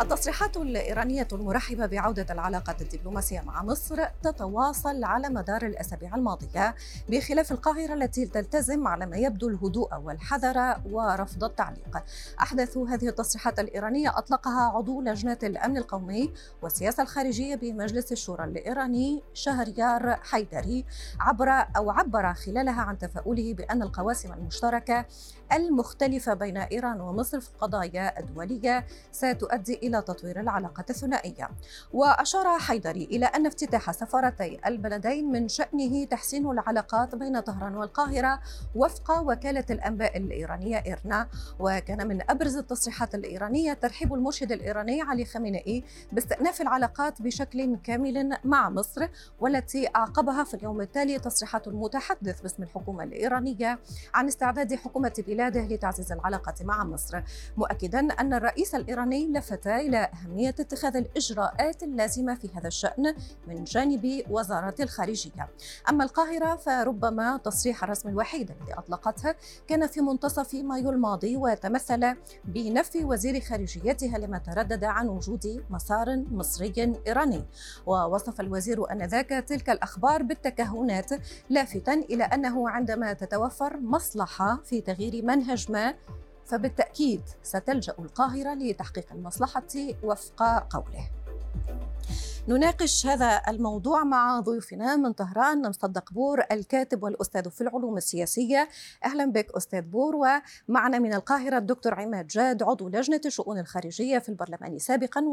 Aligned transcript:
التصريحات 0.00 0.56
الإيرانية 0.56 1.28
المرحبة 1.32 1.86
بعودة 1.86 2.26
العلاقات 2.30 2.82
الدبلوماسية 2.82 3.40
مع 3.40 3.62
مصر 3.62 4.04
تتواصل 4.22 5.04
على 5.04 5.28
مدار 5.28 5.66
الأسابيع 5.66 6.14
الماضية 6.14 6.74
بخلاف 7.08 7.52
القاهرة 7.52 7.94
التي 7.94 8.26
تلتزم 8.26 8.86
على 8.86 9.06
ما 9.06 9.16
يبدو 9.16 9.48
الهدوء 9.48 9.94
والحذر 9.98 10.76
ورفض 10.90 11.44
التعليق. 11.44 12.02
أحدث 12.40 12.76
هذه 12.76 13.08
التصريحات 13.08 13.58
الإيرانية 13.58 14.18
أطلقها 14.18 14.62
عضو 14.62 15.00
لجنة 15.00 15.38
الأمن 15.42 15.76
القومي 15.76 16.32
والسياسة 16.62 17.02
الخارجية 17.02 17.54
بمجلس 17.54 18.12
الشورى 18.12 18.44
الإيراني 18.44 19.22
شهريار 19.34 20.16
حيدري 20.22 20.84
عبر 21.20 21.66
أو 21.76 21.90
عبر 21.90 22.34
خلالها 22.34 22.82
عن 22.82 22.98
تفاؤله 22.98 23.54
بأن 23.54 23.82
القواسم 23.82 24.32
المشتركة 24.32 25.06
المختلفة 25.52 26.34
بين 26.34 26.56
إيران 26.56 27.00
ومصر 27.00 27.40
في 27.40 27.48
القضايا 27.50 28.20
الدولية 28.20 28.86
ستؤدي 29.12 29.83
إلى 29.86 30.02
تطوير 30.02 30.40
العلاقة 30.40 30.84
الثنائية. 30.90 31.50
وأشار 31.92 32.58
حيدري 32.58 33.04
إلى 33.04 33.26
أن 33.26 33.46
افتتاح 33.46 33.90
سفارتي 33.90 34.60
البلدين 34.66 35.32
من 35.32 35.48
شأنه 35.48 36.04
تحسين 36.04 36.50
العلاقات 36.50 37.14
بين 37.14 37.40
طهران 37.40 37.76
والقاهرة 37.76 38.40
وفق 38.74 39.20
وكالة 39.20 39.64
الأنباء 39.70 40.16
الإيرانية 40.16 40.82
إيرنا. 40.86 41.28
وكان 41.58 42.08
من 42.08 42.30
أبرز 42.30 42.56
التصريحات 42.56 43.14
الإيرانية 43.14 43.72
ترحيب 43.72 44.14
المرشد 44.14 44.52
الإيراني 44.52 45.02
علي 45.02 45.24
خامنئي 45.24 45.84
باستئناف 46.12 46.60
العلاقات 46.60 47.22
بشكل 47.22 47.76
كامل 47.84 48.36
مع 48.44 48.70
مصر 48.70 49.08
والتي 49.40 49.88
أعقبها 49.96 50.44
في 50.44 50.54
اليوم 50.54 50.80
التالي 50.80 51.18
تصريحات 51.18 51.68
المتحدث 51.68 52.40
باسم 52.40 52.62
الحكومة 52.62 53.04
الإيرانية 53.04 53.78
عن 54.14 54.26
استعداد 54.26 54.74
حكومة 54.74 55.24
بلاده 55.26 55.60
لتعزيز 55.60 56.12
العلاقة 56.12 56.54
مع 56.64 56.84
مصر. 56.84 57.22
مؤكدا 57.56 57.98
أن 58.00 58.34
الرئيس 58.34 58.74
الإيراني 58.74 59.32
لفت 59.32 59.66
إلى 59.80 60.10
أهمية 60.14 60.48
اتخاذ 60.48 60.96
الإجراءات 60.96 61.82
اللازمة 61.82 62.34
في 62.34 62.48
هذا 62.54 62.68
الشأن 62.68 63.14
من 63.48 63.64
جانب 63.64 64.22
وزارة 64.30 64.74
الخارجية. 64.80 65.48
أما 65.88 66.04
القاهرة 66.04 66.56
فربما 66.56 67.36
تصريح 67.36 67.84
الرسم 67.84 68.08
الوحيد 68.08 68.50
الذي 68.50 68.74
أطلقته 68.74 69.34
كان 69.66 69.86
في 69.86 70.00
منتصف 70.00 70.54
مايو 70.54 70.90
الماضي 70.90 71.36
وتمثل 71.36 72.14
بنفي 72.44 73.04
وزير 73.04 73.40
خارجيتها 73.40 74.18
لما 74.18 74.38
تردد 74.38 74.84
عن 74.84 75.08
وجود 75.08 75.64
مسار 75.70 76.24
مصري 76.30 76.94
إيراني. 77.06 77.44
ووصف 77.86 78.40
الوزير 78.40 78.92
أنذاك 78.92 79.28
تلك 79.28 79.70
الأخبار 79.70 80.22
بالتكهنات 80.22 81.10
لافتا 81.50 81.94
إلى 81.94 82.24
أنه 82.24 82.70
عندما 82.70 83.12
تتوفر 83.12 83.80
مصلحة 83.80 84.60
في 84.64 84.80
تغيير 84.80 85.24
منهج 85.24 85.72
ما 85.72 85.94
فبالتأكيد 86.46 87.22
ستلجأ 87.42 87.94
القاهرة 87.98 88.54
لتحقيق 88.54 89.12
المصلحة 89.12 89.68
وفق 90.02 90.42
قوله. 90.70 91.10
نناقش 92.48 93.06
هذا 93.06 93.42
الموضوع 93.48 94.04
مع 94.04 94.40
ضيوفنا 94.40 94.96
من 94.96 95.12
طهران 95.12 95.68
مصدق 95.68 96.12
بور 96.12 96.44
الكاتب 96.52 97.02
والأستاذ 97.02 97.50
في 97.50 97.60
العلوم 97.60 97.96
السياسية. 97.96 98.68
أهلا 99.04 99.24
بك 99.24 99.56
أستاذ 99.56 99.80
بور 99.80 100.16
ومعنا 100.16 100.98
من 100.98 101.14
القاهرة 101.14 101.58
الدكتور 101.58 101.94
عماد 101.94 102.26
جاد 102.26 102.62
عضو 102.62 102.88
لجنة 102.88 103.20
الشؤون 103.26 103.58
الخارجية 103.58 104.18
في 104.18 104.28
البرلمان 104.28 104.78
سابقا 104.78 105.24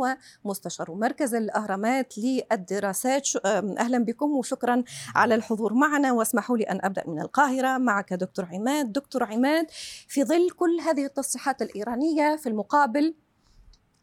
ومستشار 0.46 0.92
مركز 0.92 1.36
الأهرامات 1.36 2.14
للدراسات. 2.18 3.28
أهلا 3.46 3.98
بكم 3.98 4.32
وشكرا 4.32 4.84
على 5.16 5.36
الحضور 5.36 5.74
معنا. 5.74 6.12
واسمحوا 6.12 6.58
لي 6.58 6.64
أن 6.64 6.80
أبدأ 6.84 7.04
من 7.08 7.22
القاهرة. 7.22 7.78
معك 7.78 8.14
دكتور 8.14 8.46
عماد. 8.46 8.92
دكتور 8.94 9.24
عماد 9.24 9.68
في 10.08 10.24
ظل 10.24 10.50
كل 10.50 10.80
هذه 10.80 11.06
التصريحات 11.06 11.62
الإيرانية 11.62 12.36
في 12.36 12.50
المقابل 12.50 13.16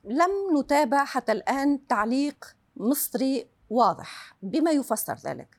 لم 0.04 0.58
نتابع 0.60 1.04
حتى 1.04 1.32
الآن 1.32 1.86
تعليق 1.86 2.57
مصري 2.78 3.46
واضح 3.70 4.36
بما 4.42 4.70
يفسر 4.70 5.14
ذلك. 5.14 5.58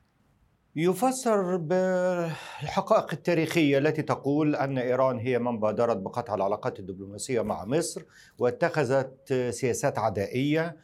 يفسر 0.76 1.56
بالحقائق 1.56 3.12
التاريخية 3.12 3.78
التي 3.78 4.02
تقول 4.02 4.56
أن 4.56 4.78
إيران 4.78 5.18
هي 5.18 5.38
من 5.38 5.60
بادرت 5.60 5.96
بقطع 5.96 6.34
العلاقات 6.34 6.78
الدبلوماسية 6.80 7.40
مع 7.40 7.64
مصر 7.64 8.02
واتخذت 8.38 9.32
سياسات 9.50 9.98
عدائية 9.98 10.66
آه، 10.66 10.76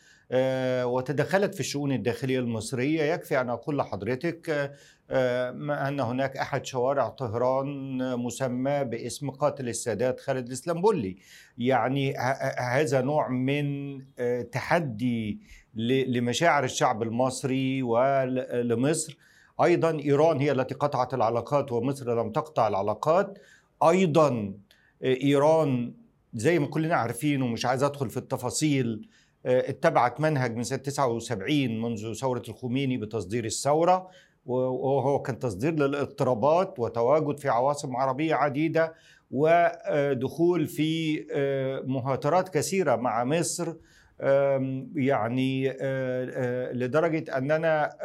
وتدخلت 0.84 1.54
في 1.54 1.60
الشؤون 1.60 1.92
الداخلية 1.92 2.38
المصرية. 2.38 3.02
يكفي 3.02 3.40
أن 3.40 3.50
أقول 3.50 3.78
لحضرتك 3.78 4.70
آه، 5.10 5.50
أن 5.88 6.00
هناك 6.00 6.36
أحد 6.36 6.66
شوارع 6.66 7.08
طهران 7.08 7.98
مسمى 8.18 8.84
باسم 8.84 9.30
قاتل 9.30 9.68
السادات 9.68 10.20
خالد 10.20 10.46
الإسلامبولي. 10.46 11.16
يعني 11.58 12.16
هذا 12.58 13.00
نوع 13.00 13.28
من 13.28 13.98
آه، 14.18 14.42
تحدي 14.42 15.40
لمشاعر 15.74 16.64
الشعب 16.64 17.02
المصري 17.02 17.82
ولمصر 17.82 19.16
أيضا 19.62 19.98
إيران 19.98 20.40
هي 20.40 20.52
التي 20.52 20.74
قطعت 20.74 21.14
العلاقات 21.14 21.72
ومصر 21.72 22.22
لم 22.22 22.32
تقطع 22.32 22.68
العلاقات. 22.68 23.38
أيضا 23.82 24.54
إيران 25.02 25.94
زي 26.34 26.58
ما 26.58 26.66
كلنا 26.66 26.94
عارفين 26.94 27.42
ومش 27.42 27.66
عايز 27.66 27.82
أدخل 27.82 28.10
في 28.10 28.16
التفاصيل 28.16 29.08
اتبعت 29.46 30.20
منهج 30.20 30.56
من 30.56 30.62
سنة 30.62 30.78
79 30.78 31.80
منذ 31.82 32.14
ثورة 32.14 32.42
الخميني 32.48 32.96
بتصدير 32.96 33.44
الثورة 33.44 34.08
وهو 34.46 35.22
كان 35.22 35.38
تصدير 35.38 35.72
للاضطرابات 35.74 36.78
وتواجد 36.78 37.38
في 37.38 37.48
عواصم 37.48 37.96
عربية 37.96 38.34
عديدة 38.34 38.94
ودخول 39.30 40.66
في 40.66 41.20
مهاترات 41.86 42.48
كثيرة 42.48 42.96
مع 42.96 43.24
مصر 43.24 43.74
يعني 44.96 45.68
لدرجة 46.72 47.36
أننا 47.38 47.96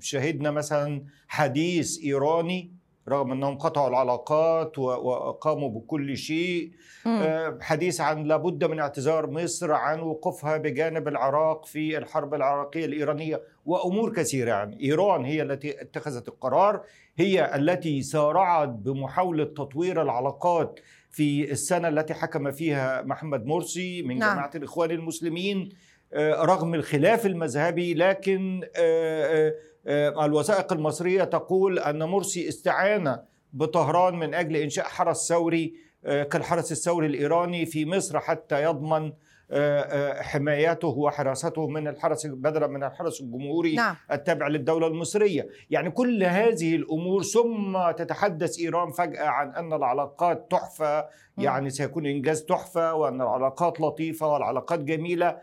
شهدنا 0.00 0.50
مثلا 0.50 1.04
حديث 1.28 1.98
إيراني 2.04 2.79
رغم 3.08 3.32
انهم 3.32 3.58
قطعوا 3.58 3.88
العلاقات 3.88 4.78
وقاموا 4.78 5.68
بكل 5.68 6.16
شيء. 6.16 6.70
حديث 7.60 8.00
عن 8.00 8.24
لابد 8.24 8.64
من 8.64 8.80
اعتذار 8.80 9.30
مصر 9.30 9.72
عن 9.72 10.00
وقوفها 10.00 10.56
بجانب 10.56 11.08
العراق 11.08 11.66
في 11.66 11.98
الحرب 11.98 12.34
العراقية 12.34 12.84
الإيرانية 12.84 13.42
وأمور 13.66 14.12
كثيرة. 14.12 14.48
يعني 14.50 14.80
إيران 14.84 15.24
هي 15.24 15.42
التي 15.42 15.82
اتخذت 15.82 16.28
القرار 16.28 16.82
هي 17.16 17.54
التي 17.54 18.02
سارعت 18.02 18.68
بمحاولة 18.68 19.44
تطوير 19.44 20.02
العلاقات 20.02 20.80
في 21.10 21.50
السنة 21.50 21.88
التي 21.88 22.14
حكم 22.14 22.50
فيها 22.50 23.02
محمد 23.02 23.46
مرسي 23.46 24.02
من 24.02 24.18
نعم. 24.18 24.32
جماعة 24.32 24.50
الإخوان 24.54 24.90
المسلمين. 24.90 25.68
رغم 26.18 26.74
الخلاف 26.74 27.26
المذهبي 27.26 27.94
لكن 27.94 28.60
الوثائق 30.24 30.72
المصرية 30.72 31.24
تقول 31.24 31.78
أن 31.78 32.02
مرسي 32.02 32.48
استعان 32.48 33.18
بطهران 33.52 34.14
من 34.14 34.34
أجل 34.34 34.56
إنشاء 34.56 34.84
حرس 34.84 35.28
ثوري 35.28 35.74
كالحرس 36.04 36.72
الثوري 36.72 37.06
الإيراني 37.06 37.66
في 37.66 37.86
مصر 37.86 38.20
حتى 38.20 38.62
يضمن 38.62 39.12
حمايته 40.20 40.88
وحراسته 40.88 41.68
من 41.68 41.88
الحرس 41.88 42.26
بدلا 42.26 42.66
من 42.66 42.84
الحرس 42.84 43.20
الجمهوري 43.20 43.74
نعم. 43.74 43.96
التابع 44.12 44.48
للدولة 44.48 44.86
المصرية 44.86 45.48
يعني 45.70 45.90
كل 45.90 46.24
هذه 46.24 46.76
الأمور 46.76 47.22
ثم 47.22 47.90
تتحدث 47.90 48.58
إيران 48.58 48.90
فجأة 48.90 49.24
عن 49.24 49.54
أن 49.54 49.72
العلاقات 49.72 50.46
تحفة 50.50 51.06
يعني 51.40 51.70
سيكون 51.70 52.06
إنجاز 52.06 52.44
تحفة 52.44 52.94
وأن 52.94 53.20
العلاقات 53.20 53.80
لطيفة 53.80 54.32
والعلاقات 54.32 54.78
جميلة. 54.78 55.36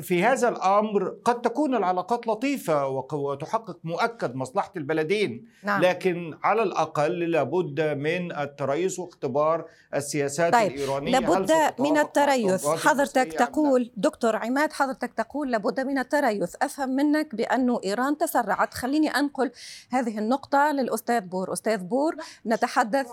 في 0.00 0.24
هذا 0.24 0.48
الأمر 0.48 1.16
قد 1.24 1.40
تكون 1.40 1.74
العلاقات 1.74 2.26
لطيفة 2.26 2.86
وتحقق 3.12 3.78
مؤكد 3.84 4.34
مصلحة 4.34 4.72
البلدين. 4.76 5.48
نعم. 5.62 5.80
لكن 5.80 6.38
على 6.44 6.62
الأقل 6.62 7.30
لابد 7.30 7.80
من 7.80 8.36
التريث 8.36 8.98
واختبار 8.98 9.64
السياسات 9.94 10.52
طيب. 10.52 10.72
الإيرانية. 10.72 11.18
لابد 11.18 11.52
من 11.78 11.98
التريث؟ 11.98 12.66
حضرتك 12.66 13.32
تقول 13.32 13.90
دكتور 13.96 14.36
عماد 14.36 14.72
حضرتك 14.72 15.12
تقول 15.12 15.50
لابد 15.50 15.80
من 15.80 15.98
التريث. 15.98 16.54
أفهم 16.62 16.88
منك 16.88 17.34
بأن 17.34 17.76
إيران 17.84 18.18
تسرعت. 18.18 18.74
خليني 18.74 19.08
أنقل 19.08 19.50
هذه 19.90 20.18
النقطة 20.18 20.72
للأستاذ 20.72 21.20
بور. 21.20 21.52
أستاذ 21.52 21.78
بور 21.78 22.16
نتحدث 22.46 23.06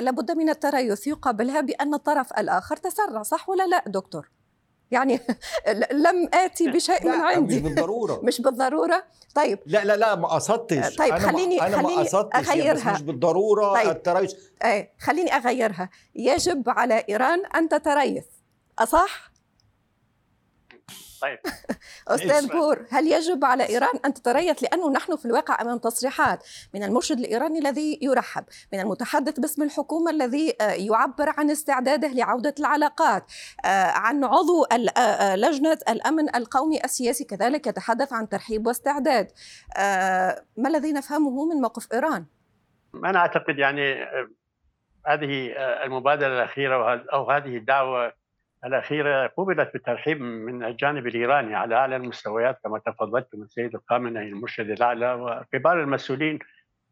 لابد 0.00 0.30
من 0.30 0.48
التريث. 0.48 0.89
يقابلها 1.06 1.60
بأن 1.60 1.94
الطرف 1.94 2.32
الآخر 2.32 2.76
تسرع 2.76 3.22
صح 3.22 3.48
ولا 3.48 3.66
لا 3.66 3.84
دكتور؟ 3.86 4.30
يعني 4.90 5.20
لم 5.92 6.28
آتي 6.34 6.70
بشيء 6.70 7.04
من 7.06 7.20
عندي. 7.20 7.56
مش 7.56 7.62
بالضرورة. 7.62 8.20
مش 8.26 8.40
بالضرورة؟ 8.40 9.04
طيب. 9.34 9.58
لا 9.66 9.84
لا 9.84 9.96
لا 9.96 10.14
ما 10.14 10.28
قصدتش 10.28 10.96
طيب 10.96 11.12
أنا 11.14 11.32
خليني 11.32 11.56
ما 11.56 11.66
أنا 11.66 11.76
خليني 11.76 11.96
ما 11.96 12.02
قصدتش 12.02 12.48
يعني 12.48 12.92
مش 12.92 13.02
بالضرورة 13.02 13.74
طيب. 13.74 13.88
التريث 13.88 14.34
إيه 14.64 14.92
خليني 15.00 15.36
أغيرها. 15.36 15.90
يجب 16.14 16.68
على 16.68 17.04
إيران 17.08 17.46
أن 17.46 17.68
تتريث 17.68 18.24
أصح؟ 18.78 19.29
طيب. 21.20 21.38
أستاذ 22.08 22.48
بور 22.48 22.86
هل 22.90 23.06
يجب 23.06 23.44
على 23.44 23.68
إيران 23.68 23.98
أن 24.04 24.14
تتريث؟ 24.14 24.62
لأنه 24.62 24.90
نحن 24.90 25.16
في 25.16 25.24
الواقع 25.24 25.62
أمام 25.62 25.78
تصريحات 25.78 26.44
من 26.74 26.82
المرشد 26.82 27.18
الإيراني 27.18 27.58
الذي 27.58 27.98
يرحب 28.02 28.44
من 28.72 28.80
المتحدث 28.80 29.40
باسم 29.40 29.62
الحكومة 29.62 30.10
الذي 30.10 30.56
آه، 30.60 30.72
يعبر 30.72 31.34
عن 31.38 31.50
استعداده 31.50 32.08
لعودة 32.08 32.54
العلاقات 32.60 33.32
آه، 33.64 33.90
عن 33.90 34.24
عضو 34.24 34.64
آه، 34.64 35.36
لجنة 35.36 35.78
الأمن 35.88 36.36
القومي 36.36 36.84
السياسي 36.84 37.24
كذلك 37.24 37.66
يتحدث 37.66 38.12
عن 38.12 38.28
ترحيب 38.28 38.66
واستعداد. 38.66 39.32
ما 40.56 40.68
الذي 40.68 40.92
نفهمه 40.92 41.54
من 41.54 41.60
موقف 41.60 41.92
إيران؟ 41.92 42.26
أنا 42.94 43.18
أعتقد 43.18 43.58
يعني 43.58 43.94
هذه 45.06 45.52
المبادرة 45.84 46.34
الأخيرة 46.34 47.04
أو 47.12 47.30
هذه 47.30 47.56
الدعوة 47.56 48.19
الأخيرة 48.64 49.26
قبلت 49.26 49.72
بالترحيب 49.72 50.20
من 50.20 50.64
الجانب 50.64 51.06
الإيراني 51.06 51.54
على 51.54 51.74
أعلى 51.74 51.96
المستويات 51.96 52.58
كما 52.64 52.78
تفضلت 52.78 53.28
من 53.34 53.42
السيد 53.42 53.74
الخامنئي 53.74 54.28
المرشد 54.28 54.70
الأعلى 54.70 55.12
وكبار 55.14 55.80
المسؤولين 55.80 56.38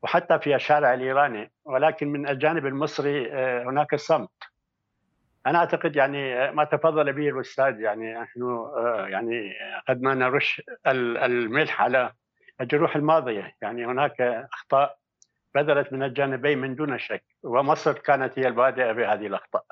وحتى 0.02 0.38
في 0.38 0.54
الشارع 0.54 0.94
الإيراني 0.94 1.50
ولكن 1.64 2.08
من 2.08 2.28
الجانب 2.28 2.66
المصري 2.66 3.32
آه، 3.32 3.62
هناك 3.64 3.94
صمت 3.94 4.30
أنا 5.46 5.58
أعتقد 5.58 5.96
يعني 5.96 6.34
آه، 6.34 6.50
ما 6.50 6.64
تفضل 6.64 7.12
به 7.12 7.28
الأستاذ 7.28 7.80
يعني 7.80 8.14
نحن 8.14 8.42
آه، 8.42 9.06
يعني 9.08 9.52
قد 9.88 10.02
ما 10.02 10.14
نرش 10.14 10.62
الملح 10.86 11.82
على 11.82 12.12
الجروح 12.60 12.96
الماضية. 12.96 13.56
يعني 13.62 13.86
هناك 13.86 14.20
أخطاء 14.52 14.98
بذلت 15.54 15.92
من 15.92 16.02
الجانبين 16.02 16.58
من 16.58 16.74
دون 16.74 16.98
شك 16.98 17.24
ومصر 17.42 17.92
كانت 17.92 18.38
هي 18.38 18.48
البادئة 18.48 18.92
بهذه 18.92 19.26
الأخطاء. 19.26 19.64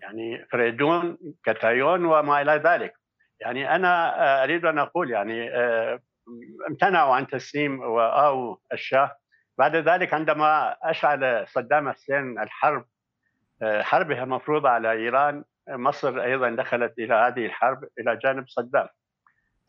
يعني 0.02 0.46
فريدون 0.52 1.18
كتايون 1.44 2.06
وما 2.06 2.42
إلى 2.42 2.52
ذلك. 2.52 2.94
يعني 3.40 3.76
أنا 3.76 4.22
آه، 4.24 4.44
أريد 4.44 4.66
أن 4.66 4.80
أقول 4.80 5.12
يعني 5.12 5.50
آه، 5.50 6.00
امتنعوا 6.70 7.16
عن 7.16 7.28
تسليم 7.28 7.80
وآو 7.80 8.62
الشاه. 8.74 9.18
بعد 9.58 9.76
ذلك 9.76 10.14
عندما 10.14 10.78
أشعل 10.84 11.48
صدام 11.48 11.92
حسين 11.92 12.40
الحرب 12.40 12.86
آه، 13.62 13.82
حربها 13.82 14.26
مفروضة 14.26 14.70
على 14.70 14.92
إيران 14.92 15.44
مصر 15.70 16.22
أيضا 16.22 16.50
دخلت 16.50 17.00
إلى 17.00 17.14
هذه 17.14 17.46
الحرب 17.46 17.88
إلى 18.00 18.16
جانب 18.24 18.48
صدام. 18.48 18.88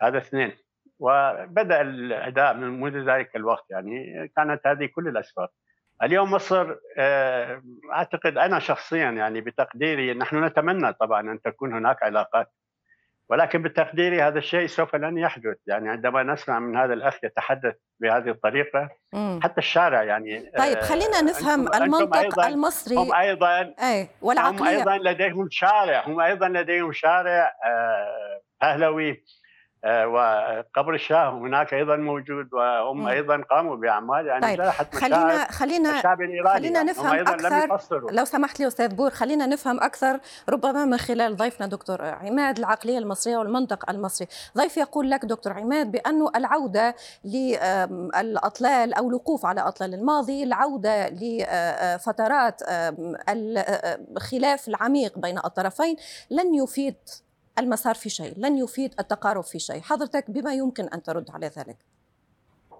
هذا 0.02 0.18
اثنين. 0.18 0.52
وبدأ 1.00 1.80
الأداء 1.80 2.54
من 2.54 2.80
منذ 2.80 3.10
ذلك 3.10 3.36
الوقت 3.36 3.64
يعني 3.70 4.28
كانت 4.36 4.66
هذه 4.66 4.86
كل 4.86 5.08
الاسباب 5.08 5.48
اليوم 6.02 6.30
مصر 6.30 6.76
آه، 6.98 7.62
أعتقد 7.92 8.38
أنا 8.38 8.58
شخصيا 8.58 9.10
يعني 9.10 9.40
بتقديري 9.40 10.14
نحن 10.14 10.44
نتمنى 10.44 10.92
طبعا 10.92 11.20
أن 11.20 11.42
تكون 11.42 11.74
هناك 11.74 12.02
علاقات 12.02 12.52
ولكن 13.30 13.62
بتقديري 13.62 14.22
هذا 14.22 14.38
الشيء 14.38 14.66
سوف 14.66 14.96
لن 14.96 15.18
يحدث 15.18 15.56
يعني 15.66 15.88
عندما 15.88 16.22
نسمع 16.22 16.58
من 16.58 16.76
هذا 16.76 16.94
الأخ 16.94 17.24
يتحدث 17.24 17.74
بهذه 18.00 18.30
الطريقة 18.30 18.88
مم. 19.12 19.40
حتى 19.42 19.58
الشارع 19.58 20.02
يعني 20.02 20.50
طيب 20.58 20.76
آه، 20.76 20.80
خلينا 20.80 21.20
نفهم 21.22 21.60
أنتم 21.60 21.82
المنطق 21.82 22.16
أيضاً 22.16 22.48
المصري 22.48 22.96
هم 22.96 23.14
أيضا 23.14 23.74
أي 23.82 24.08
والعقلية. 24.22 24.82
هم 24.82 24.88
أيضا 24.88 24.98
لديهم 24.98 25.48
شارع 25.50 26.06
هم 26.06 26.20
أيضا 26.20 26.48
لديهم 26.48 26.92
شارع 26.92 27.52
اهلوي 28.62 29.10
آه، 29.10 29.14
آه، 29.14 29.39
وقبر 29.84 30.94
الشاه 30.94 31.30
هناك 31.30 31.74
أيضا 31.74 31.96
موجود 31.96 32.54
وهم. 32.54 33.06
أيضا 33.06 33.42
قاموا 33.50 33.76
بأعمال 33.76 34.26
يعني 34.26 34.56
طيب. 34.56 34.72
خلينا 34.94 35.50
خلينا 35.50 35.96
الشعب 35.96 36.22
الايراني 36.22 36.54
خلينا 36.54 36.82
نفهم 36.82 37.12
أيضاً 37.12 37.34
أكثر 37.34 38.00
لم 38.00 38.10
لو 38.10 38.24
سمحت 38.24 38.60
لي 38.60 38.66
أستاذ 38.66 38.94
بور 38.94 39.10
خلينا 39.10 39.46
نفهم 39.46 39.80
أكثر 39.80 40.20
ربما 40.48 40.84
من 40.84 40.96
خلال 40.96 41.36
ضيفنا 41.36 41.66
دكتور 41.66 42.02
عماد 42.02 42.58
العقلية 42.58 42.98
المصرية 42.98 43.36
والمنطق 43.36 43.90
المصري 43.90 44.28
ضيف 44.56 44.76
يقول 44.76 45.10
لك 45.10 45.24
دكتور 45.24 45.52
عماد 45.52 45.90
بانه 45.92 46.30
العودة 46.36 46.94
للاطلال 47.24 48.94
أو 48.94 49.08
الوقوف 49.08 49.46
على 49.46 49.60
أطلال 49.60 49.94
الماضي 49.94 50.42
العودة 50.42 51.08
لفترات 51.08 52.62
الخلاف 53.28 54.68
العميق 54.68 55.18
بين 55.18 55.38
الطرفين 55.38 55.96
لن 56.30 56.54
يفيد 56.54 56.96
المسار 57.58 57.94
في 57.94 58.08
شيء 58.08 58.34
لن 58.36 58.58
يفيد 58.58 58.94
التقارب 59.00 59.44
في 59.44 59.58
شيء. 59.58 59.80
حضرتك 59.80 60.30
بما 60.30 60.54
يمكن 60.54 60.84
أن 60.84 61.02
ترد 61.02 61.30
على 61.30 61.46
ذلك. 61.46 61.76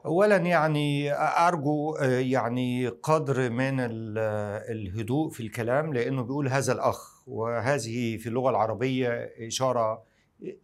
اولا 0.07 0.37
يعني 0.37 1.13
أرجو 1.15 1.97
يعني 2.03 2.89
قدر 2.89 3.51
من 3.51 3.81
الهدوء 4.71 5.31
في 5.31 5.43
الكلام 5.43 5.95
لأنه 5.95 6.23
بيقول 6.23 6.49
هذا 6.49 6.73
الأخ 6.73 7.29
وهذه 7.29 8.17
في 8.17 8.29
اللغة 8.29 8.51
العربية 8.51 9.09
إشارة 9.47 10.03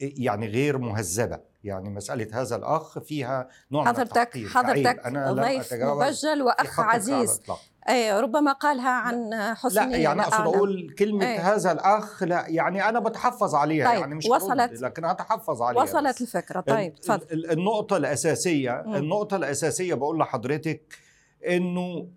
يعني 0.01 0.47
غير 0.47 0.79
مهذبة. 0.79 1.41
يعني 1.65 1.91
مسألة 1.91 2.41
هذا 2.41 2.57
الأخ 2.57 2.99
فيها 2.99 3.49
نوع 3.73 3.85
حضرتك 3.85 4.37
من 4.37 4.49
حضرتك 4.49 5.07
أنا 5.07 5.33
ضيف 5.33 5.73
مبجل 5.73 6.43
وأخ 6.43 6.81
عزيز. 6.81 7.43
اي 7.89 8.21
ربما 8.21 8.53
قالها 8.53 8.91
عن 8.91 9.35
حسني 9.55 9.93
لا 9.93 9.97
يعني 9.97 10.21
أقصد 10.23 10.41
أقول 10.41 10.95
كلمة 10.99 11.27
أي. 11.27 11.39
هذا 11.39 11.73
الأخ 11.73 12.23
لا 12.23 12.45
يعني 12.49 12.89
أنا 12.89 13.01
بتحفظ 13.01 13.55
عليها 13.55 13.91
طيب 13.91 14.01
يعني 14.01 14.15
مش 14.15 14.27
وصلت 14.27 14.83
لكن 14.83 15.05
أتحفظ 15.05 15.63
عليها 15.63 15.83
وصلت 15.83 16.23
بس. 16.23 16.23
الفكرة 16.23 16.61
طيب 16.61 16.95
تفضل 16.95 17.27
النقطة 17.51 17.97
الأساسية 17.97 18.83
م. 18.87 18.95
النقطة 18.95 19.37
الأساسية 19.37 19.95
بقول 19.95 20.19
لحضرتك 20.19 20.99
إنه 21.47 22.09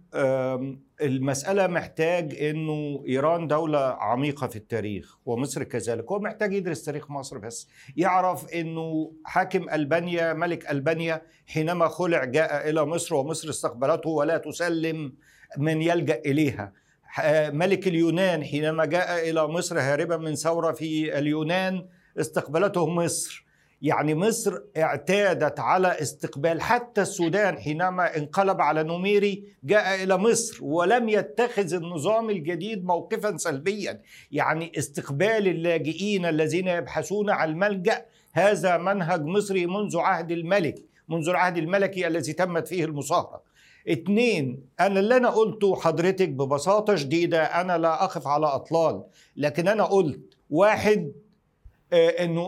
المسألة 1.02 1.68
محتاج 1.68 2.36
إنه 2.36 3.04
إيران 3.08 3.48
دولة 3.48 3.80
عميقة 3.80 4.48
في 4.48 4.56
التاريخ 4.56 5.18
ومصر 5.26 5.64
كذلك 5.64 6.12
هو 6.12 6.20
محتاج 6.20 6.54
يدرس 6.54 6.84
تاريخ 6.84 7.12
مصر 7.12 7.38
بس 7.38 7.68
يعرف 7.98 8.54
إنه 8.54 9.12
حاكم 9.26 9.70
ألبانيا 9.70 10.34
ملك 10.34 10.72
ألبانيا 10.72 11.22
حينما 11.48 11.88
خلع 11.88 12.24
جاء 12.24 12.70
إلى 12.70 12.86
مصر 12.86 13.16
ومصر 13.16 13.50
استقبلته 13.50 14.10
ولا 14.10 14.38
تسلم 14.38 15.14
من 15.58 15.82
يلجأ 15.82 16.22
إليها. 16.26 16.74
ملك 17.52 17.88
اليونان 17.88 18.44
حينما 18.44 18.86
جاء 18.86 19.30
إلى 19.30 19.48
مصر 19.48 19.80
هاربا 19.80 20.18
من 20.18 20.36
ثورة 20.36 20.72
في 20.72 21.18
اليونان 21.20 21.86
استقبلته 22.20 22.88
مصر. 22.88 23.46
يعني 23.82 24.16
مصر 24.16 24.60
اعتادت 24.78 25.60
على 25.60 26.02
استقبال 26.02 26.62
حتى 26.62 27.02
السودان 27.02 27.58
حينما 27.58 28.18
انقلب 28.18 28.62
على 28.62 28.84
نوميري 28.84 29.44
جاء 29.64 30.04
إلى 30.04 30.18
مصر 30.18 30.64
ولم 30.64 31.10
يتخذ 31.10 31.74
النظام 31.74 32.30
الجديد 32.30 32.86
موقفا 32.86 33.38
سلبيا. 33.38 34.02
يعني 34.32 34.72
استقبال 34.78 35.48
اللاجئين 35.48 36.26
الذين 36.26 36.68
يبحثون 36.68 37.30
عن 37.30 37.50
الملجا 37.50 38.06
هذا 38.34 38.78
منهج 38.78 39.24
مصري 39.26 39.66
منذ 39.66 39.98
عهد 39.98 40.32
الملك 40.32 40.76
منذ 41.10 41.30
العهد 41.30 41.58
الملكي 41.58 42.08
الذي 42.08 42.34
تمت 42.34 42.68
فيه 42.68 42.86
المصاهرة. 42.86 43.49
اتنين 43.88 44.66
أنا 44.80 45.00
اللي 45.00 45.18
أنا 45.18 45.30
قلته 45.30 45.76
حضرتك 45.76 46.30
ببساطة 46.30 46.96
شديدة 46.96 47.44
أنا 47.44 47.78
لا 47.78 48.04
أقف 48.04 48.28
على 48.28 48.46
أطلال 48.46 49.04
لكن 49.36 49.68
أنا 49.68 49.84
قلت 49.84 50.38
واحد 50.50 51.12
آه، 51.94 52.10
إنه 52.10 52.44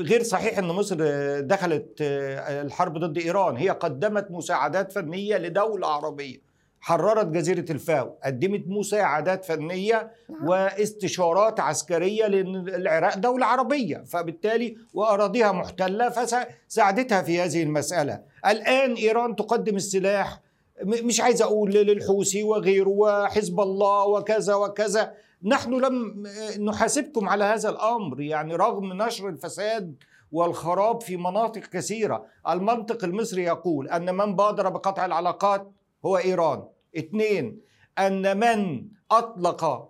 غير 0.00 0.22
صحيح 0.22 0.58
إن 0.58 0.64
مصر 0.64 0.96
دخلت 1.40 1.98
آه، 2.00 2.62
الحرب 2.62 2.98
ضد 2.98 3.18
إيران 3.18 3.56
هي 3.56 3.68
قدمت 3.68 4.30
مساعدات 4.30 4.92
فنية 4.92 5.36
لدولة 5.36 5.86
عربية 5.86 6.46
حررت 6.80 7.26
جزيرة 7.26 7.72
الفاو 7.72 8.18
قدمت 8.24 8.64
مساعدات 8.66 9.44
فنية 9.44 10.12
نعم. 10.30 10.48
واستشارات 10.48 11.60
عسكرية 11.60 12.26
لأن 12.26 12.68
العراق 12.68 13.18
دولة 13.18 13.46
عربية 13.46 14.04
فبالتالي 14.06 14.76
وأراضيها 14.94 15.52
محتلة 15.52 16.08
فساعدتها 16.08 17.22
في 17.22 17.40
هذه 17.40 17.62
المسألة 17.62 18.20
الآن 18.46 18.94
إيران 18.94 19.36
تقدم 19.36 19.76
السلاح 19.76 20.40
مش 20.84 21.20
عايز 21.20 21.42
أقول 21.42 21.70
للحوثي 21.70 22.42
وغيره 22.42 22.88
وحزب 22.88 23.60
الله 23.60 24.06
وكذا 24.06 24.54
وكذا. 24.54 25.14
نحن 25.44 25.74
لم 25.74 26.22
نحاسبكم 26.60 27.28
على 27.28 27.44
هذا 27.44 27.68
الأمر 27.68 28.20
يعني 28.20 28.56
رغم 28.56 29.02
نشر 29.02 29.28
الفساد 29.28 29.96
والخراب 30.32 31.00
في 31.00 31.16
مناطق 31.16 31.60
كثيرة. 31.60 32.24
المنطق 32.48 33.04
المصري 33.04 33.42
يقول 33.42 33.88
أن 33.88 34.14
من 34.14 34.36
بادر 34.36 34.68
بقطع 34.68 35.04
العلاقات 35.04 35.72
هو 36.06 36.16
إيران. 36.16 36.64
اثنين 36.98 37.60
أن 37.98 38.36
من 38.38 38.88
أطلق 39.10 39.88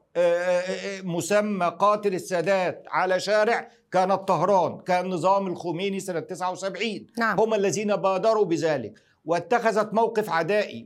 مسمى 1.05 1.77
قاتل 1.79 2.15
السادات 2.15 2.85
على 2.89 3.21
شارع 3.21 3.69
كانت 3.93 4.13
طهران 4.13 4.79
كان 4.81 5.09
نظام 5.09 5.47
الخميني 5.47 6.01
سنة 6.01 6.21
79 6.21 7.07
نعم. 7.19 7.41
هم 7.41 7.55
الذين 7.55 7.97
بادروا 7.97 8.45
بذلك. 8.45 9.06
واتخذت 9.27 9.95
موقف 9.95 10.31
عدائي 10.31 10.85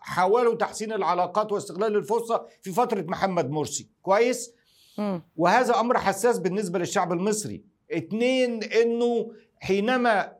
وحاولوا 0.00 0.54
تحسين 0.54 0.92
العلاقات 0.92 1.52
واستغلال 1.52 1.96
الفرصة 1.96 2.46
في 2.62 2.72
فترة 2.72 3.02
محمد 3.02 3.50
مرسي 3.50 3.88
كويس؟ 4.02 4.52
م. 4.98 5.18
وهذا 5.36 5.80
أمر 5.80 5.98
حساس 5.98 6.38
بالنسبة 6.38 6.78
للشعب 6.78 7.12
المصري 7.12 7.64
اثنين 7.92 8.62
أنه 8.62 9.32
حينما 9.60 10.32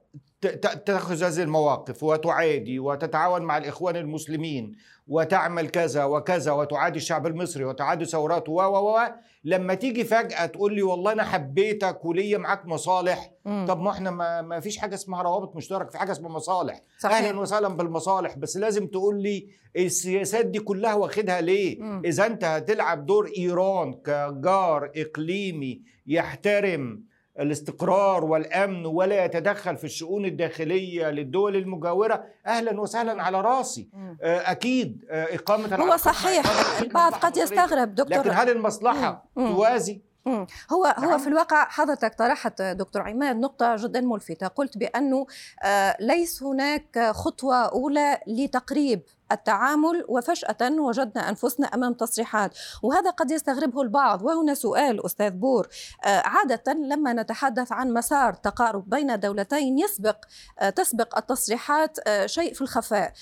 تأخذ 0.86 1.24
هذه 1.24 1.42
المواقف 1.42 2.02
وتعادي 2.02 2.78
وتتعاون 2.78 3.42
مع 3.42 3.58
الإخوان 3.58 3.96
المسلمين 3.96 4.76
وتعمل 5.08 5.68
كذا 5.68 6.04
وكذا 6.04 6.52
وتعادي 6.52 6.96
الشعب 6.96 7.26
المصري 7.26 7.64
وتعادي 7.64 8.04
ثوراته 8.04 8.52
و 8.52 8.60
و 8.62 8.96
و 8.96 9.00
لما 9.44 9.74
تيجي 9.74 10.04
فجأة 10.04 10.46
تقول 10.46 10.74
لي 10.74 10.82
والله 10.82 11.12
أنا 11.12 11.22
حبيتك 11.24 12.04
وليا 12.04 12.38
معاك 12.38 12.66
مصالح 12.66 13.30
مم. 13.44 13.64
طب 13.68 13.80
ما 13.80 13.90
إحنا 13.90 14.10
ما, 14.10 14.42
ما 14.42 14.60
فيش 14.60 14.76
حاجة 14.78 14.94
اسمها 14.94 15.22
روابط 15.22 15.56
مشترك 15.56 15.90
في 15.90 15.98
حاجة 15.98 16.12
اسمها 16.12 16.30
مصالح 16.30 16.80
صحيح. 16.98 17.16
أهلا 17.16 17.40
وسهلا 17.40 17.68
بالمصالح 17.68 18.36
بس 18.38 18.56
لازم 18.56 18.86
تقول 18.86 19.22
لي 19.22 19.48
السياسات 19.76 20.46
دي 20.46 20.58
كلها 20.58 20.94
واخدها 20.94 21.40
ليه 21.40 21.80
مم. 21.80 22.02
إذا 22.04 22.26
أنت 22.26 22.44
هتلعب 22.44 23.06
دور 23.06 23.30
إيران 23.38 23.94
كجار 23.94 24.90
إقليمي 24.96 25.82
يحترم 26.06 27.11
الاستقرار 27.40 28.24
والأمن 28.24 28.86
ولا 28.86 29.24
يتدخل 29.24 29.76
في 29.76 29.84
الشؤون 29.84 30.24
الداخلية 30.24 31.10
للدول 31.10 31.56
المجاورة 31.56 32.24
أهلا 32.46 32.80
وسهلا 32.80 33.22
على 33.22 33.40
راسي. 33.40 33.88
آه، 34.22 34.50
أكيد 34.50 35.04
آه، 35.10 35.34
إقامة 35.34 35.76
هو 35.76 35.96
صحيح 35.96 36.44
البعض 36.82 37.12
قد. 37.12 37.36
يستغرب 37.36 37.94
دكتور 37.94 38.18
لكن 38.18 38.30
هل 38.30 38.50
المصلحة 38.50 39.24
مم. 39.36 39.44
مم. 39.44 39.54
توازي. 39.54 40.00
هو 40.26 40.44
هو 40.72 40.84
نعم. 40.98 41.18
في 41.18 41.26
الواقع 41.26 41.68
حضرتك 41.68 42.14
طرحت 42.14 42.62
دكتور 42.62 43.02
عماد 43.02 43.36
نقطة 43.36 43.76
جدا 43.76 44.00
ملفتة 44.00 44.46
قلت 44.46 44.78
بأنه 44.78 45.26
آه، 45.64 45.96
ليس 46.00 46.42
هناك 46.42 47.10
خطوة 47.14 47.56
أولى 47.56 48.18
لتقريب 48.26 49.02
التعامل 49.32 50.04
وفجأة 50.08 50.70
وجدنا 50.70 51.28
أنفسنا 51.28 51.66
أمام 51.66 51.92
تصريحات 51.92 52.58
وهذا 52.82 53.10
قد 53.10 53.30
يستغربه 53.30 53.82
البعض. 53.82 54.22
وهنا 54.22 54.54
سؤال 54.54 55.06
أستاذ 55.06 55.30
بور 55.30 55.68
آه، 56.04 56.22
عادة 56.24 56.72
لما 56.72 57.12
نتحدث 57.12 57.72
عن 57.72 57.92
مسار 57.92 58.34
تقارب 58.34 58.90
بين 58.90 59.20
دولتين 59.20 59.78
يسبق 59.78 60.16
آه، 60.58 60.70
تسبق 60.70 61.18
التصريحات 61.18 61.98
آه، 62.06 62.26
شيء 62.26 62.54
في 62.54 62.60
الخفاء. 62.60 63.12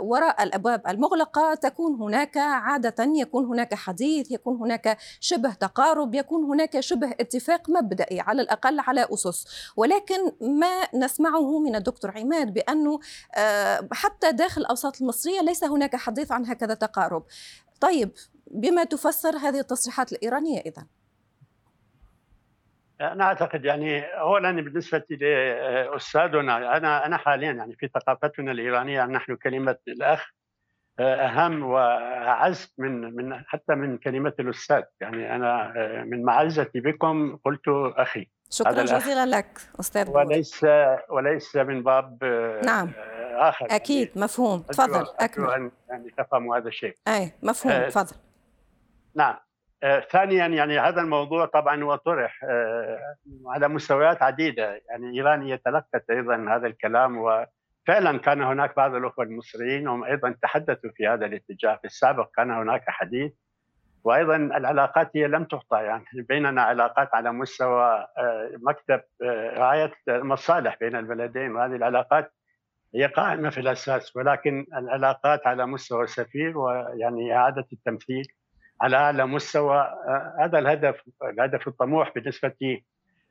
وراء 0.00 0.42
الأبواب 0.42 0.82
المغلقة 0.88 1.54
تكون 1.54 1.94
هناك 1.94 2.36
عادة 2.36 3.04
يكون 3.04 3.44
هناك 3.44 3.74
حديث 3.74 4.30
يكون 4.30 4.56
هناك 4.56 4.98
شبه 5.20 5.52
تقارب 5.54 6.14
يكون 6.14 6.44
هناك 6.44 6.80
شبه 6.80 7.10
اتفاق 7.10 7.70
مبدئي 7.70 8.20
على 8.20 8.42
الأقل 8.42 8.80
على 8.80 9.06
أسس. 9.14 9.46
ولكن 9.76 10.32
ما 10.40 10.94
نسمعه 10.94 11.58
من 11.58 11.76
الدكتور 11.76 12.18
عماد 12.18 12.54
بأنه 12.54 12.98
حتى 13.92 14.32
داخل 14.32 14.60
الأوساط 14.60 15.00
المصرية 15.00 15.37
ليس 15.42 15.64
هناك 15.64 15.96
حديث 15.96 16.32
عن 16.32 16.46
هكذا 16.46 16.74
تقارب. 16.74 17.24
طيب 17.80 18.12
بما 18.50 18.84
تفسر 18.84 19.36
هذه 19.36 19.60
التصريحات 19.60 20.12
الإيرانية 20.12 20.60
إذا 20.60 20.86
أنا 23.00 23.24
أعتقد 23.24 23.64
يعني 23.64 24.00
اولا 24.02 24.50
بالنسبة 24.50 25.04
لأستاذنا 25.10 26.76
أنا 26.76 27.06
أنا 27.06 27.16
حاليا 27.16 27.52
يعني 27.52 27.76
في 27.76 27.88
ثقافتنا 27.94 28.52
الإيرانية 28.52 29.06
نحن 29.06 29.36
كلمة 29.36 29.76
الأخ 29.88 30.30
أهم 31.00 31.62
وأعز 31.62 32.74
من 32.78 33.14
من 33.14 33.44
حتى 33.46 33.74
من 33.74 33.98
كلمة 33.98 34.32
الأستاذ. 34.40 34.82
يعني 35.00 35.36
أنا 35.36 35.72
من 36.04 36.22
معزتي 36.22 36.80
بكم 36.80 37.36
قلت 37.36 37.68
أخي. 37.96 38.30
شكرا. 38.50 38.82
جزيلا 38.82 39.26
لك 39.26 39.58
أستاذ 39.80 40.04
بور. 40.04 40.16
وليس 40.16 40.66
وليس 41.10 41.56
من 41.56 41.82
باب 41.82 42.24
نعم. 42.64 42.92
آخر. 43.36 43.66
أكيد 43.70 44.10
مفهوم. 44.16 44.62
أرجو- 44.62 44.66
تفضل 44.66 45.06
أكمل 45.20 45.50
أن 45.50 45.70
يعني 45.88 46.10
تفهموا 46.18 46.56
هذا 46.56 46.68
الشيء. 46.68 46.94
أي 47.08 47.32
مفهوم. 47.42 47.72
آه، 47.72 47.88
تفضل. 47.88 48.16
نعم. 49.14 49.36
آه، 49.82 50.00
ثانيا 50.00 50.46
يعني 50.46 50.78
هذا 50.78 51.00
الموضوع 51.00 51.46
طبعا 51.46 51.82
هو 51.82 51.94
طرح 51.96 52.40
آه، 52.44 52.98
على 53.46 53.68
مستويات 53.68 54.22
عديدة. 54.22 54.80
يعني 54.90 55.16
إيران 55.16 55.58
تلقت 55.64 56.04
أيضا 56.10 56.46
هذا 56.56 56.66
الكلام 56.66 57.18
وفعلا 57.18 58.18
كان 58.18 58.42
هناك 58.42 58.76
بعض 58.76 58.94
الأخوة 58.94 59.24
المصريين 59.24 59.88
هم 59.88 60.04
أيضا 60.04 60.34
تحدثوا 60.42 60.90
في 60.96 61.06
هذا 61.06 61.26
الاتجاه. 61.26 61.76
في 61.76 61.84
السابق 61.84 62.28
كان 62.36 62.50
هناك 62.50 62.84
حديث 62.88 63.32
وأيضا 64.08 64.36
العلاقات 64.36 65.10
هي 65.14 65.26
لم 65.26 65.44
تقطع 65.44 65.82
يعني 65.82 66.04
بيننا 66.14 66.62
علاقات 66.62 67.08
على 67.14 67.32
مستوى 67.32 68.06
آه، 68.18 68.50
مكتب 68.62 69.00
آه، 69.22 69.58
رعاية 69.58 69.92
المصالح 70.08 70.76
بين 70.80 70.96
البلدين 70.96 71.56
وهذه 71.56 71.76
العلاقات 71.76 72.32
هي 72.94 73.06
قائمة 73.06 73.50
في 73.50 73.60
الأساس 73.60 74.16
ولكن 74.16 74.66
العلاقات 74.76 75.46
على 75.46 75.66
مستوى 75.66 76.04
السفير 76.04 76.58
ويعني 76.58 77.36
إعادة 77.36 77.66
التمثيل 77.72 78.24
على 78.80 78.96
أعلى 78.96 79.26
مستوى 79.26 79.78
آه، 79.78 80.36
هذا 80.40 80.58
الهدف 80.58 81.02
الهدف 81.22 81.68
الطموح 81.68 82.12
بالنسبة 82.14 82.80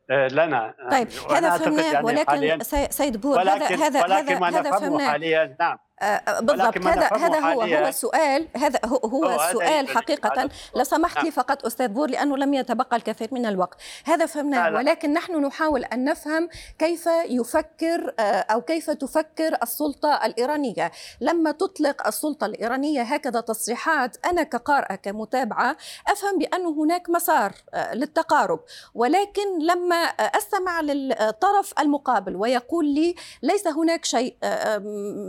لنا. 0.10 0.74
طيب 0.91 1.07
هذا 1.31 1.57
فهمناه 1.57 1.93
يعني 1.93 2.05
ولكن 2.05 2.60
سيد 2.89 3.22
بور 3.22 3.41
هذا 3.41 3.53
ولكن 3.53 3.75
هذا 3.75 4.03
ولكن 4.03 4.34
هذا 4.34 4.39
ما 4.39 4.50
هذا 4.50 4.60
نفهمه 4.60 4.79
فهمناه. 4.79 5.12
حاليا 5.12 5.55
نعم. 5.60 5.77
بالضبط 6.01 6.59
ولكن 6.59 6.81
ما 6.81 6.91
هذا 6.91 7.09
هذا 7.17 7.39
هو 7.39 7.61
هو 7.61 7.87
السؤال 7.87 8.47
هذا 8.57 8.79
هو, 8.85 8.97
هو 8.97 9.35
السؤال 9.35 9.89
حقيقة. 9.89 10.49
لو 10.75 10.83
سمحت 10.83 11.17
لي 11.17 11.23
نعم. 11.23 11.31
فقط 11.31 11.65
أستاذ 11.65 11.87
بور 11.87 12.09
لأنه 12.09 12.37
لم 12.37 12.53
يتبقى 12.53 12.97
الكثير 12.97 13.29
من 13.31 13.45
الوقت. 13.45 13.77
هذا 14.05 14.25
فهمناه. 14.25 14.73
ولكن 14.73 15.13
نحن 15.13 15.45
نحاول 15.45 15.83
أن 15.83 16.03
نفهم 16.03 16.49
كيف 16.79 17.09
يفكر 17.29 18.13
آه، 18.19 18.23
أو 18.23 18.61
كيف 18.61 18.89
تفكر 18.89 19.57
السلطة 19.63 20.25
الإيرانية. 20.25 20.91
لما 21.21 21.51
تطلق 21.51 22.07
السلطة 22.07 22.45
الإيرانية 22.45 23.01
هكذا 23.01 23.41
تصريحات 23.41 24.17
أنا 24.25 24.43
كقارئة 24.43 24.95
كمتابعة 24.95 25.77
أفهم 26.07 26.37
بأن 26.37 26.65
هناك 26.65 27.09
مسار 27.09 27.53
آه، 27.73 27.95
للتقارب. 27.95 28.59
ولكن 28.93 29.59
لما 29.59 29.95
آه، 29.95 30.31
أستمع 30.37 30.81
للطرف 30.81 31.73
المقابل 31.79 32.35
ويقول 32.35 32.85
لي 32.85 33.15
ليس 33.41 33.67
هناك 33.67 34.05
شيء 34.05 34.35
آه، 34.43 34.81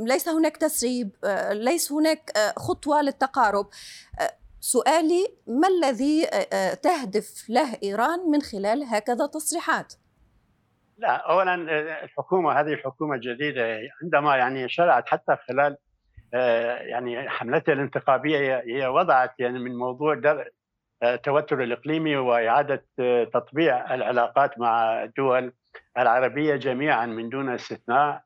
ليس 0.06 0.28
هناك 0.28 0.57
تسريب 0.58 1.10
آه، 1.24 1.52
ليس 1.52 1.92
هناك 1.92 2.30
آه، 2.36 2.52
خطوة 2.58 3.02
للتقارب. 3.02 3.66
آه، 4.20 4.30
سؤالي 4.60 5.26
ما 5.46 5.68
الذي 5.68 6.26
تهدف 6.82 7.44
له 7.48 7.76
إيران 7.82 8.30
من 8.30 8.42
خلال 8.42 8.84
هكذا 8.84 9.26
تصريحات؟ 9.26 9.94
لا 10.98 11.16
اولا 11.16 11.54
الحكومة 12.04 12.60
هذه 12.60 12.72
الحكومة 12.72 13.14
الجديده 13.14 13.78
عندما 14.02 14.36
يعني 14.36 14.68
شرعت 14.68 15.08
حتى 15.08 15.36
خلال 15.48 15.76
يعني 16.80 17.28
حملتها 17.30 17.72
الانتخابية 17.72 18.58
هي- 18.58 18.86
وضعت 18.86 19.34
يعني 19.38 19.58
من 19.58 19.76
موضوع 19.76 20.14
در- 20.14 20.50
آه، 21.02 21.14
التوتر 21.14 21.62
الاقليمي 21.62 22.16
وإعادة 22.16 22.84
تطبيع 23.34 23.94
العلاقات 23.94 24.58
مع 24.58 25.02
الدول 25.02 25.52
العربية 25.98 26.56
جميعا 26.56 27.06
من 27.06 27.28
دون 27.28 27.54
استثناء. 27.54 28.22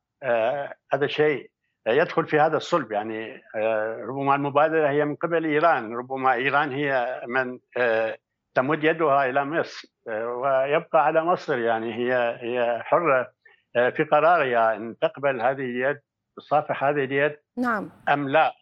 هذا 0.92 1.06
شيء 1.06 1.50
يدخل 1.86 2.26
في 2.26 2.40
هذا 2.40 2.56
الصلب. 2.56 2.92
يعني 2.92 3.42
آه، 3.54 3.96
ربما 4.08 4.34
المبادرة 4.34 4.88
هي 4.88 5.04
من 5.04 5.14
قبل 5.14 5.44
إيران. 5.44 5.96
ربما 5.96 6.32
إيران 6.32 6.72
هي 6.72 7.20
من 7.26 7.58
آه، 7.76 8.18
تمد 8.54 8.84
يدها 8.84 9.26
إلى 9.26 9.44
مصر 9.44 9.88
آه، 10.08 10.26
ويبقى 10.26 11.04
على 11.06 11.24
مصر. 11.24 11.58
يعني 11.58 11.94
هي 11.94 12.38
هي 12.40 12.82
حرة 12.82 13.32
آه، 13.76 13.90
في 13.90 14.04
قرارها. 14.04 14.76
إن 14.76 14.98
تقبل 14.98 15.40
هذه 15.40 15.62
اليد 15.62 16.00
تصافح 16.36 16.84
هذه 16.84 17.04
اليد 17.04 17.36
نعم. 17.58 17.90
أم 18.08 18.28
لا. 18.28 18.52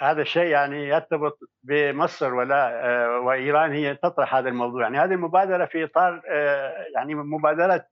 هذا 0.00 0.22
الشيء 0.22 0.46
يعني 0.46 0.88
يرتبط 0.88 1.38
بمصر 1.62 2.34
ولا 2.34 3.16
وإيران 3.18 3.72
هي 3.72 3.94
تطرح 3.94 4.34
هذا 4.34 4.48
الموضوع. 4.48 4.82
يعني 4.82 4.98
هذه 4.98 5.12
المبادره 5.12 5.64
في 5.64 5.84
إطار 5.84 6.22
يعني 6.94 7.14
مبادرة 7.14 7.84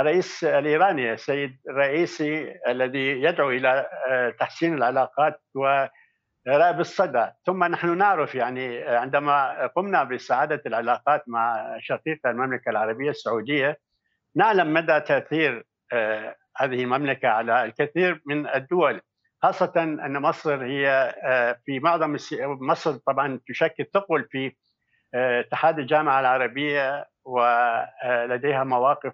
الرئيس 0.00 0.44
الإيراني 0.44 1.12
السيد 1.12 1.56
الرئيسي 1.68 2.54
الذي 2.68 3.22
يدعو 3.22 3.50
إلى 3.50 3.90
آه، 4.08 4.30
تحسين 4.30 4.74
العلاقات 4.74 5.40
ورأب 5.54 6.80
الصدى 6.80 7.30
ثم 7.46 7.64
نحن 7.64 7.98
نعرف 7.98 8.34
يعني 8.34 8.82
عندما 8.82 9.66
قمنا 9.66 10.04
باستعادة 10.04 10.62
العلاقات 10.66 11.22
مع 11.26 11.76
شقيقة 11.80 12.30
المملكة 12.30 12.70
العربية 12.70 13.10
السعودية 13.10 13.78
نعلم 14.36 14.72
مدى 14.72 15.00
تأثير 15.00 15.66
آه، 15.92 16.36
هذه 16.56 16.82
المملكة 16.82 17.28
على 17.28 17.64
الكثير 17.64 18.22
من 18.26 18.46
الدول 18.46 19.00
خاصة 19.42 19.72
أن 19.82 20.22
مصر 20.22 20.64
هي 20.64 21.14
في 21.66 21.80
معظم 21.80 22.16
مصر 22.42 22.96
طبعا 23.06 23.40
تشكل 23.48 23.86
ثقل 23.94 24.28
في 24.30 24.52
اتحاد 25.14 25.78
الجامعة 25.78 26.20
العربية 26.20 27.08
ولديها 27.24 28.64
مواقف 28.64 29.12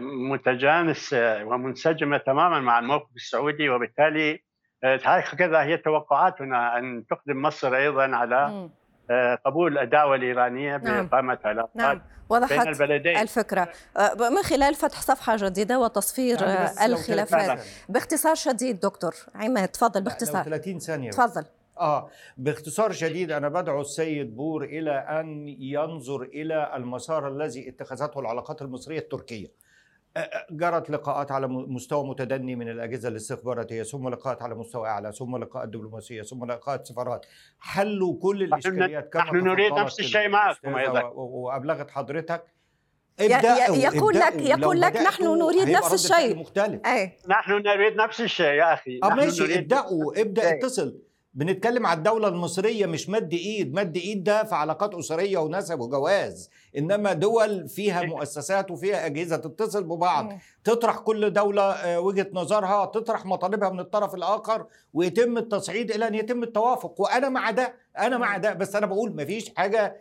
متجانسة 0.00 1.44
ومنسجمة 1.44 2.18
تماما 2.18 2.60
مع 2.60 2.78
الموقف 2.78 3.16
السعودي 3.16 3.68
وبالتالي 3.68 4.42
هكذا 4.84 5.62
هي 5.62 5.76
توقعاتنا 5.76 6.78
أن 6.78 7.04
تقدم 7.10 7.42
مصر 7.42 7.76
أيضا 7.76 8.16
على 8.16 8.68
قبول 9.46 9.78
الدعوة 9.78 10.16
الإيرانية 10.16 10.76
نعم. 10.76 11.06
بإقامة 11.06 11.38
علاقات 11.44 11.76
نعم. 11.76 12.02
وضحت 12.28 12.52
بين 12.52 12.68
البلدين. 12.68 13.16
الفكرة. 13.16 13.68
من 14.18 14.42
خلال 14.42 14.74
فتح 14.74 15.00
صفحة 15.00 15.36
جديدة 15.36 15.78
وتصفير 15.78 16.42
يعني 16.42 16.84
الخلافات. 16.84 17.60
باختصار 17.88 18.34
شديد 18.34 18.80
دكتور. 18.80 19.14
عماد 19.34 19.68
تفضل 19.68 20.02
باختصار. 20.02 20.42
30 20.44 20.78
ثانية. 20.78 21.10
تفضل. 21.10 21.44
آه 21.80 22.10
باختصار 22.36 22.92
شديد 22.92 23.32
أنا 23.32 23.48
بدعو 23.48 23.80
السيد 23.80 24.36
بور 24.36 24.64
إلى 24.64 24.90
أن 24.90 25.48
ينظر 25.48 26.22
إلى 26.22 26.76
المسار 26.76 27.28
الذي 27.28 27.68
اتخذته 27.68 28.20
العلاقات 28.20 28.62
المصرية 28.62 28.98
التركية. 28.98 29.66
جرت 30.50 30.90
لقاءات 30.90 31.32
على 31.32 31.48
مستوى 31.48 32.08
متدني 32.08 32.56
من 32.56 32.68
الأجهزة 32.68 33.08
الاستخباراتيه 33.08 33.82
ثم 33.82 34.08
لقاءات 34.08 34.42
على 34.42 34.54
مستوى 34.54 34.88
أعلى 34.88 35.12
ثم 35.12 35.36
لقاءات 35.36 35.68
دبلوماسية 35.68 36.22
ثم 36.22 36.44
لقاءات 36.44 36.86
سفارات. 36.86 37.26
حلوا 37.58 38.18
كل 38.22 38.42
الإشكاليات 38.42 39.12
كما 39.12 39.22
نحن 39.22 39.36
نريد 39.36 39.72
نفس 39.72 40.00
الشيء 40.00 40.28
معكم 40.28 40.76
أيضا. 40.76 41.02
وأبلغت 41.14 41.90
حضرتك. 41.90 42.44
ابدأوا 43.20 43.76
يقول 43.76 44.14
لك 44.14 44.34
يقول 44.34 44.80
لك 44.80 44.96
نحن 44.96 45.24
نريد 45.24 45.70
نفس 45.70 45.94
الشيء. 45.94 46.36
مختلف. 46.36 46.86
أي. 46.86 47.12
نحن 47.28 47.52
نريد 47.52 47.96
نفس 47.96 48.20
الشيء 48.20 48.46
يا 48.46 48.74
أخي. 48.74 49.00
ماشي 49.02 49.58
ابدأوا 49.58 50.20
ابدأ 50.20 50.50
اتصل. 50.50 51.05
بنتكلم 51.36 51.86
على 51.86 51.98
الدولة 51.98 52.28
المصرية 52.28 52.86
مش 52.86 53.08
مد 53.08 53.32
إيد. 53.32 53.74
مد 53.74 53.96
إيد 53.96 54.24
ده 54.24 54.44
في 54.44 54.54
علاقات 54.54 54.94
أسرية 54.94 55.38
ونسب 55.38 55.80
وجواز. 55.80 56.50
إنما 56.78 57.12
دول 57.12 57.68
فيها 57.68 58.02
مؤسسات 58.02 58.70
وفيها 58.70 59.06
أجهزة 59.06 59.36
تتصل 59.36 59.84
ببعض. 59.84 60.32
تطرح 60.64 60.98
كل 60.98 61.32
دولة 61.32 61.62
آه، 61.62 62.00
وجهة 62.00 62.26
نظرها. 62.32 62.84
تطرح 62.84 63.26
مطالبها 63.26 63.70
من 63.70 63.80
الطرف 63.80 64.14
الآخر. 64.14 64.66
ويتم 64.94 65.38
التصعيد 65.38 65.90
إلى 65.90 66.08
أن 66.08 66.14
يتم 66.14 66.42
التوافق. 66.42 67.00
وأنا 67.00 67.28
مع 67.28 67.50
ده. 67.50 67.74
أنا 67.98 68.18
مع 68.18 68.36
ده. 68.36 68.52
بس 68.52 68.76
أنا 68.76 68.86
بقول 68.86 69.16
مفيش 69.16 69.54
حاجة 69.56 69.96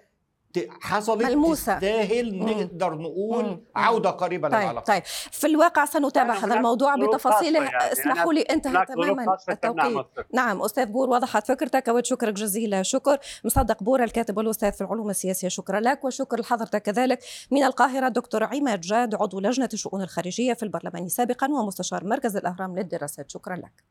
حصلت 0.82 1.24
ملموسة. 1.24 1.76
تستاهل 1.76 2.40
نقدر 2.40 2.94
نقول 2.94 3.46
مم. 3.46 3.62
عودة 3.76 4.10
قريبة 4.10 4.50
طيب 4.50 4.60
للعلاقة. 4.60 4.84
طيب. 4.86 5.04
في 5.32 5.48
الواقع 5.48 5.86
سنتابع 5.86 6.34
هذا 6.34 6.54
الموضوع 6.54 6.96
بتفاصيله. 6.96 7.64
يعني. 7.64 7.92
اسمحوا 7.92 8.34
لي 8.34 8.42
انتهى 8.42 8.86
تماما. 8.86 9.38
التوقيت. 9.50 10.06
نعم 10.34 10.62
أستاذ. 10.62 10.86
بور 10.86 11.10
وضحت 11.10 11.48
فكرتك 11.48 11.90
أود 11.90 12.06
شكرك 12.06 12.34
جزيل 12.34 12.86
شكر. 12.86 13.18
مصدق 13.44 13.84
بور 13.84 14.04
الكاتب 14.04 14.38
والأستاذ 14.38 14.72
في 14.72 14.82
العلوم 14.82 15.10
السياسية. 15.10 15.48
شكرا 15.48 15.80
لك 15.80 16.04
وشكر 16.06 16.40
لحضرتك 16.40 16.82
كذلك. 16.82 17.20
من 17.52 17.64
القاهرة 17.64 18.08
دكتور 18.08 18.44
عماد 18.44 18.82
جاد 18.82 19.16
عضو 19.16 19.40
لجنة 19.40 19.70
الشؤون 19.74 20.02
الخارجية 20.02 20.54
في 20.54 20.64
البرلمان 20.64 21.10
سابقا 21.10 21.48
ومستشار 21.48 22.06
مركز 22.06 22.38
الأهرام 22.38 22.78
للدراسات. 22.78 23.32
شكرا 23.32 23.56
لك. 23.56 23.84